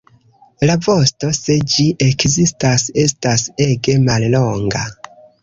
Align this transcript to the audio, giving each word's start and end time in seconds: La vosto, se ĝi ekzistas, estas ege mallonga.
La 0.69 0.77
vosto, 0.85 1.29
se 1.39 1.57
ĝi 1.73 1.85
ekzistas, 2.07 2.87
estas 3.03 3.45
ege 3.69 3.97
mallonga. 4.09 4.85